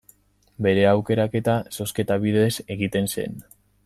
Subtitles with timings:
[0.65, 3.37] Bere aukeraketa, zozketa bidez egiten zen.